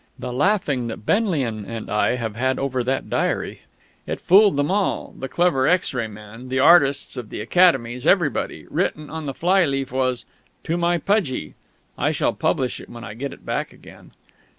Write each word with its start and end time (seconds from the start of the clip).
The 0.17 0.33
laughing 0.33 0.87
that 0.87 1.05
Benlian 1.05 1.63
and 1.63 1.87
I 1.87 2.15
have 2.15 2.35
had 2.35 2.57
over 2.57 2.83
that 2.83 3.07
diary! 3.07 3.61
It 4.07 4.19
fooled 4.19 4.57
them 4.57 4.71
all 4.71 5.13
the 5.15 5.29
clever 5.29 5.67
X 5.67 5.93
ray 5.93 6.07
men, 6.07 6.49
the 6.49 6.57
artists 6.57 7.17
of 7.17 7.29
the 7.29 7.39
academies, 7.39 8.07
everybody! 8.07 8.65
Written 8.71 9.11
on 9.11 9.27
the 9.27 9.35
fly 9.35 9.63
leaf 9.63 9.91
was 9.91 10.25
"To 10.63 10.75
My 10.75 10.97
Pudgie." 10.97 11.53
I 11.99 12.11
shall 12.11 12.33
publish 12.33 12.79
it 12.79 12.89
when 12.89 13.03
I 13.03 13.13
get 13.13 13.31
it 13.31 13.45
back 13.45 13.71
again. 13.71 14.09